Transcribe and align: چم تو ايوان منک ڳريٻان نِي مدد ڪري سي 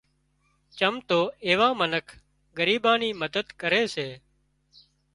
چم 0.77 0.95
تو 1.07 1.19
ايوان 1.47 1.73
منک 1.81 2.05
ڳريٻان 2.57 2.97
نِي 3.01 3.09
مدد 3.21 3.47
ڪري 3.61 3.83
سي 3.95 4.07